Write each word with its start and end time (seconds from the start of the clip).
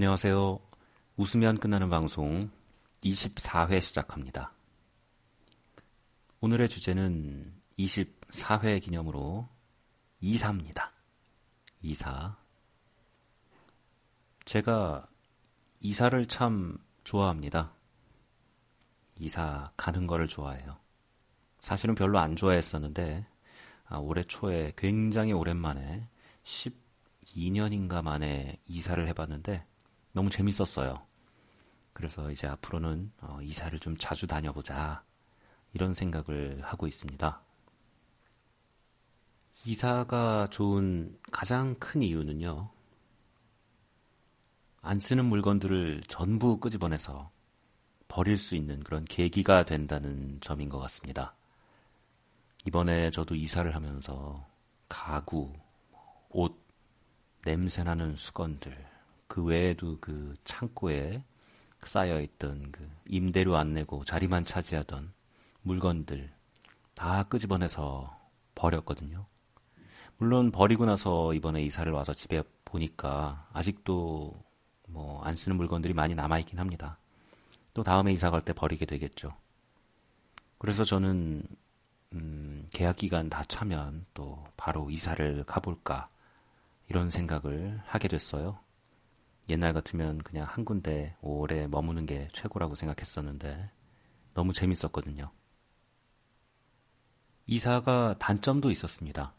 안녕하세요. 0.00 0.58
웃으면 1.18 1.58
끝나는 1.58 1.90
방송 1.90 2.50
24회 3.04 3.82
시작합니다. 3.82 4.50
오늘의 6.40 6.70
주제는 6.70 7.52
24회 7.78 8.80
기념으로 8.80 9.46
이사입니다. 10.22 10.90
이사. 11.82 12.34
제가 14.46 15.06
이사를 15.80 16.24
참 16.28 16.78
좋아합니다. 17.04 17.74
이사 19.18 19.70
가는 19.76 20.06
거를 20.06 20.28
좋아해요. 20.28 20.78
사실은 21.60 21.94
별로 21.94 22.18
안 22.18 22.36
좋아했었는데 22.36 23.26
아, 23.84 23.98
올해 23.98 24.24
초에 24.24 24.72
굉장히 24.78 25.34
오랜만에 25.34 26.08
12년인가 26.44 28.00
만에 28.00 28.56
이사를 28.66 29.06
해봤는데 29.06 29.66
너무 30.12 30.30
재밌었어요. 30.30 31.06
그래서 31.92 32.30
이제 32.30 32.46
앞으로는 32.46 33.12
어, 33.20 33.38
이사를 33.42 33.78
좀 33.78 33.96
자주 33.96 34.26
다녀보자 34.26 35.02
이런 35.72 35.94
생각을 35.94 36.62
하고 36.62 36.86
있습니다. 36.86 37.42
이사가 39.66 40.48
좋은 40.50 41.18
가장 41.30 41.74
큰 41.74 42.02
이유는요. 42.02 42.70
안 44.82 44.98
쓰는 44.98 45.26
물건들을 45.26 46.02
전부 46.08 46.58
끄집어내서 46.58 47.30
버릴 48.08 48.38
수 48.38 48.56
있는 48.56 48.80
그런 48.80 49.04
계기가 49.04 49.64
된다는 49.64 50.38
점인 50.40 50.68
것 50.70 50.78
같습니다. 50.78 51.34
이번에 52.66 53.10
저도 53.10 53.34
이사를 53.34 53.72
하면서 53.74 54.46
가구, 54.88 55.52
옷, 56.30 56.58
냄새나는 57.44 58.16
수건들, 58.16 58.76
그 59.30 59.44
외에도 59.44 59.96
그 60.00 60.34
창고에 60.42 61.22
쌓여있던 61.84 62.72
그 62.72 62.90
임대료 63.06 63.56
안 63.56 63.72
내고 63.72 64.02
자리만 64.04 64.44
차지하던 64.44 65.12
물건들 65.62 66.32
다 66.96 67.22
끄집어내서 67.22 68.18
버렸거든요. 68.56 69.26
물론 70.18 70.50
버리고 70.50 70.84
나서 70.84 71.32
이번에 71.32 71.62
이사를 71.62 71.90
와서 71.92 72.12
집에 72.12 72.42
보니까 72.64 73.48
아직도 73.52 74.34
뭐 74.88 75.22
안 75.24 75.36
쓰는 75.36 75.56
물건들이 75.56 75.94
많이 75.94 76.16
남아있긴 76.16 76.58
합니다. 76.58 76.98
또 77.72 77.84
다음에 77.84 78.12
이사 78.12 78.30
갈 78.30 78.42
때 78.42 78.52
버리게 78.52 78.84
되겠죠. 78.84 79.30
그래서 80.58 80.84
저는 80.84 81.44
음, 82.14 82.66
계약 82.72 82.96
기간 82.96 83.30
다 83.30 83.44
차면 83.44 84.04
또 84.12 84.44
바로 84.56 84.90
이사를 84.90 85.44
가볼까 85.44 86.08
이런 86.88 87.10
생각을 87.10 87.80
하게 87.86 88.08
됐어요. 88.08 88.58
옛날 89.50 89.72
같으면 89.72 90.18
그냥 90.18 90.46
한 90.48 90.64
군데 90.64 91.14
오래 91.20 91.66
머무는 91.66 92.06
게 92.06 92.28
최고라고 92.32 92.74
생각했었는데 92.74 93.70
너무 94.34 94.52
재밌었거든요. 94.52 95.30
이사가 97.46 98.16
단점도 98.18 98.70
있었습니다. 98.70 99.34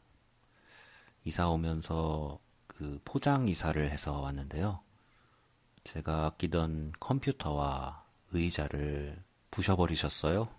이사 1.23 1.49
오면서 1.49 2.39
그 2.67 2.99
포장 3.05 3.47
이사를 3.47 3.89
해서 3.89 4.19
왔는데요. 4.19 4.81
제가 5.83 6.25
아끼던 6.25 6.93
컴퓨터와 6.99 8.03
의자를 8.31 9.23
부셔버리셨어요. 9.51 10.49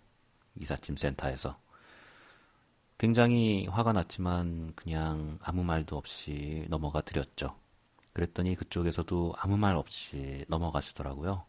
이삿짐 0.60 0.96
센터에서. 0.96 1.58
굉장히 2.98 3.66
화가 3.66 3.92
났지만 3.92 4.72
그냥 4.76 5.38
아무 5.42 5.64
말도 5.64 5.96
없이 5.96 6.66
넘어가 6.68 7.00
드렸죠. 7.00 7.56
그랬더니 8.12 8.54
그쪽에서도 8.54 9.34
아무 9.38 9.56
말 9.56 9.76
없이 9.76 10.44
넘어가시더라고요. 10.48 11.44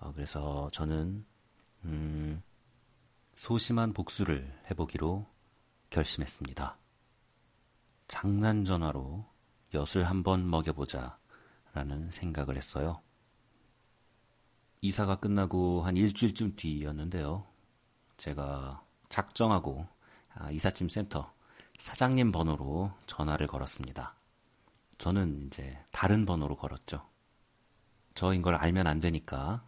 어, 0.00 0.12
그래서 0.14 0.70
저는 0.72 1.24
음, 1.84 2.42
소심한 3.34 3.92
복수를 3.92 4.52
해보기로 4.70 5.26
결심했습니다. 5.90 6.78
장난 8.08 8.64
전화로 8.64 9.24
엿을 9.74 10.04
한번 10.04 10.48
먹여보자 10.48 11.18
라는 11.72 12.10
생각을 12.10 12.56
했어요. 12.56 13.00
이사가 14.82 15.16
끝나고 15.16 15.82
한 15.82 15.96
일주일쯤 15.96 16.56
뒤였는데요. 16.56 17.46
제가 18.16 18.84
작정하고 19.08 19.86
아, 20.34 20.50
이삿짐 20.50 20.88
센터 20.88 21.32
사장님 21.78 22.32
번호로 22.32 22.92
전화를 23.06 23.46
걸었습니다. 23.46 24.14
저는 25.02 25.48
이제 25.48 25.76
다른 25.90 26.24
번호로 26.24 26.54
걸었죠. 26.54 27.02
저인 28.14 28.40
걸 28.40 28.54
알면 28.54 28.86
안 28.86 29.00
되니까. 29.00 29.64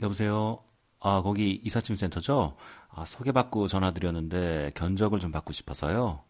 여보세요? 0.00 0.64
아, 0.98 1.20
거기 1.20 1.60
이삿짐 1.62 1.96
센터죠? 1.96 2.56
아, 2.88 3.04
소개받고 3.04 3.68
전화드렸는데 3.68 4.72
견적을 4.74 5.20
좀 5.20 5.30
받고 5.30 5.52
싶어서요. 5.52 6.24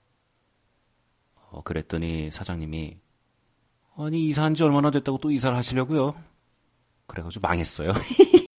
어, 1.37 1.63
그랬더니 1.63 2.33
사장님이 2.33 2.99
아니 3.97 4.27
이사한 4.27 4.57
지 4.57 4.65
얼마나 4.65 4.91
됐다고 4.91 5.19
또 5.19 5.31
이사를 5.31 5.57
하시려고요? 5.57 6.13
그래가지고 7.07 7.47
망했어요. 7.47 7.93